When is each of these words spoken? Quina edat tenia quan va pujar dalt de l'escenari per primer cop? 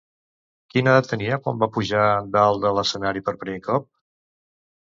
Quina 0.73 0.93
edat 0.97 1.09
tenia 1.11 1.37
quan 1.43 1.59
va 1.65 1.69
pujar 1.75 2.07
dalt 2.37 2.65
de 2.65 2.75
l'escenari 2.79 3.25
per 3.29 3.37
primer 3.45 3.63
cop? 3.69 3.87